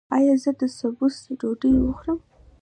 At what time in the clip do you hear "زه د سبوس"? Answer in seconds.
0.43-1.15